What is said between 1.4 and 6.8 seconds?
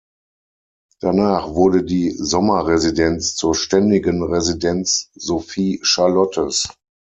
wurde die Sommerresidenz zur ständigen Residenz Sophie Charlottes.